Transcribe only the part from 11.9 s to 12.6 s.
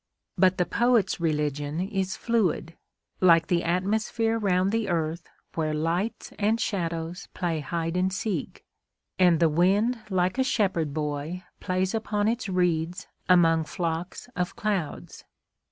upon its